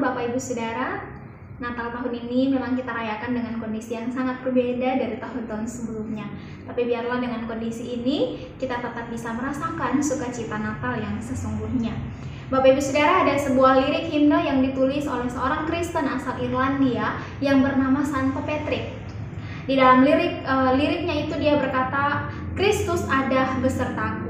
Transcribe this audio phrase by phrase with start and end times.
[0.00, 1.04] Bapak Ibu Saudara.
[1.60, 6.24] Natal tahun ini memang kita rayakan dengan kondisi yang sangat berbeda dari tahun-tahun sebelumnya.
[6.64, 11.92] Tapi biarlah dengan kondisi ini kita tetap bisa merasakan sukacita Natal yang sesungguhnya.
[12.48, 17.60] Bapak Ibu Saudara ada sebuah lirik himne yang ditulis oleh seorang Kristen asal Irlandia yang
[17.60, 18.96] bernama Santo Patrick.
[19.68, 24.29] Di dalam lirik uh, liriknya itu dia berkata, Kristus ada besertaku.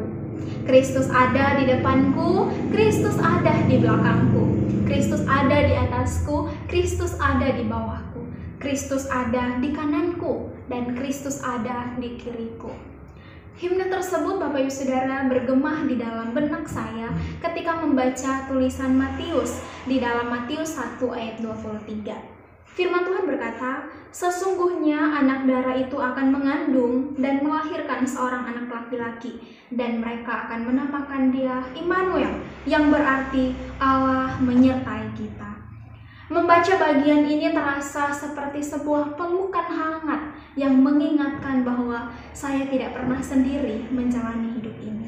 [0.71, 4.71] Kristus ada di depanku, Kristus ada di belakangku.
[4.87, 8.23] Kristus ada di atasku, Kristus ada di bawahku.
[8.63, 12.71] Kristus ada di kananku dan Kristus ada di kiriku.
[13.59, 17.11] Himne tersebut Bapak Ibu Saudara bergemah di dalam benak saya
[17.43, 19.59] ketika membaca tulisan Matius
[19.91, 22.40] di dalam Matius 1 ayat 23.
[22.79, 29.39] Firman Tuhan berkata, Sesungguhnya anak darah itu akan mengandung dan melahirkan seorang anak laki-laki,
[29.71, 35.63] dan mereka akan menamakan dia Immanuel, yang berarti Allah menyertai kita.
[36.27, 43.87] Membaca bagian ini terasa seperti sebuah pelukan hangat yang mengingatkan bahwa saya tidak pernah sendiri
[43.95, 45.07] menjalani hidup ini.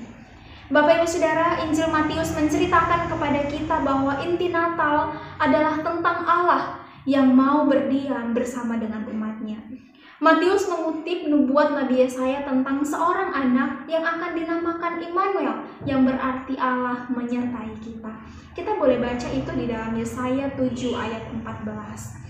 [0.70, 6.62] Bapak Ibu Saudara, Injil Matius menceritakan kepada kita bahwa inti Natal adalah tentang Allah
[7.08, 9.58] yang mau berdiam bersama dengan umatnya.
[10.22, 17.10] Matius mengutip nubuat Nabi Yesaya tentang seorang anak yang akan dinamakan Immanuel yang berarti Allah
[17.10, 18.22] menyertai kita.
[18.54, 22.22] Kita boleh baca itu di dalam Yesaya 7 ayat 14.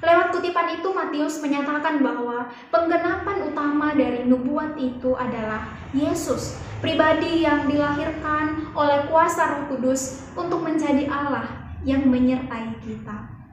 [0.00, 7.68] Lewat kutipan itu Matius menyatakan bahwa penggenapan utama dari nubuat itu adalah Yesus, pribadi yang
[7.68, 13.43] dilahirkan oleh kuasa Roh Kudus untuk menjadi Allah yang menyertai kita.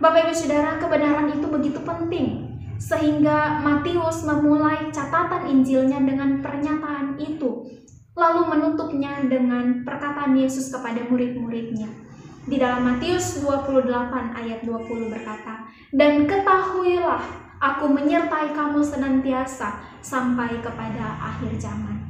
[0.00, 7.68] Bapak Ibu Saudara, kebenaran itu begitu penting sehingga Matius memulai catatan Injilnya dengan pernyataan itu,
[8.16, 11.92] lalu menutupnya dengan perkataan Yesus kepada murid-muridnya.
[12.48, 17.20] Di dalam Matius 28 ayat 20 berkata, "Dan ketahuilah,
[17.60, 22.00] aku menyertai kamu senantiasa sampai kepada akhir zaman."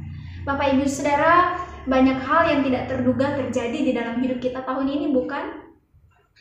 [0.47, 5.11] Bapak Ibu Saudara, banyak hal yang tidak terduga terjadi di dalam hidup kita tahun ini,
[5.11, 5.70] bukan?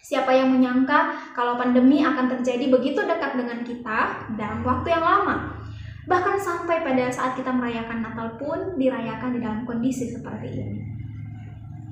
[0.01, 5.61] Siapa yang menyangka kalau pandemi akan terjadi begitu dekat dengan kita dalam waktu yang lama?
[6.09, 10.81] Bahkan sampai pada saat kita merayakan Natal pun dirayakan di dalam kondisi seperti ini.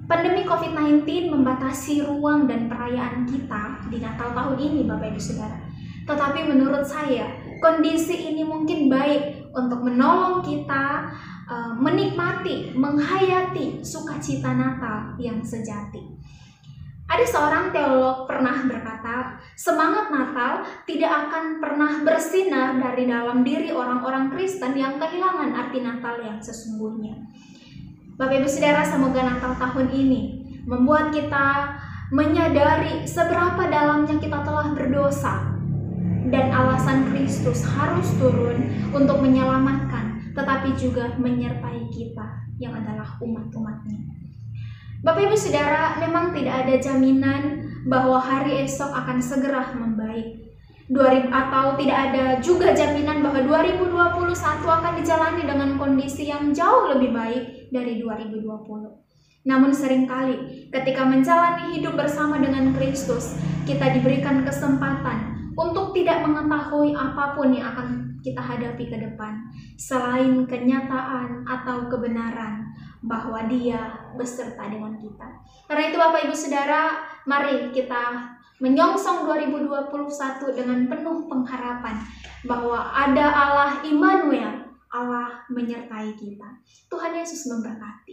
[0.08, 5.60] Pandemi COVID-19 membatasi ruang dan perayaan kita di Natal tahun ini, Bapak Ibu Saudara.
[6.08, 7.28] Tetapi menurut saya,
[7.60, 11.12] kondisi ini mungkin baik untuk menolong kita
[11.44, 16.00] uh, menikmati, menghayati sukacita Natal yang sejati.
[17.08, 24.28] Ada seorang teolog pernah berkata, semangat Natal tidak akan pernah bersinar dari dalam diri orang-orang
[24.28, 27.16] Kristen yang kehilangan arti Natal yang sesungguhnya.
[28.20, 30.22] Bapak Ibu Saudara, semoga Natal tahun ini
[30.68, 31.80] membuat kita
[32.12, 35.48] menyadari seberapa dalamnya kita telah berdosa
[36.28, 44.17] dan alasan Kristus harus turun untuk menyelamatkan tetapi juga menyertai kita yang adalah umat-umatnya.
[44.98, 50.42] Bapak Ibu Saudara, memang tidak ada jaminan bahwa hari esok akan segera membaik.
[50.90, 53.94] 2000 atau tidak ada juga jaminan bahwa 2021
[54.66, 58.42] akan dijalani dengan kondisi yang jauh lebih baik dari 2020.
[59.46, 63.38] Namun sering kali ketika menjalani hidup bersama dengan Kristus,
[63.70, 70.46] kita diberikan kesempatan untuk tidak mengetahui apa pun yang akan kita hadapi ke depan selain
[70.46, 72.70] kenyataan atau kebenaran
[73.02, 75.26] bahwa dia beserta dengan kita.
[75.66, 82.02] Karena itu Bapak Ibu Saudara, mari kita menyongsong 2021 dengan penuh pengharapan
[82.46, 86.48] bahwa ada Allah Immanuel, Allah menyertai kita.
[86.90, 88.07] Tuhan Yesus memberkati.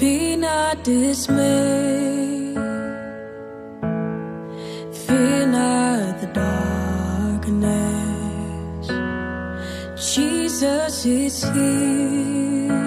[0.00, 2.56] Be not dismayed.
[5.04, 7.76] Fear not the darkness.
[10.14, 12.80] Jesus is here.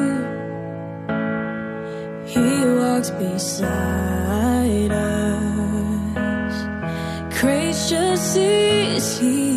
[2.25, 2.50] He
[2.80, 6.56] walks beside us.
[7.39, 9.52] Gracious is He.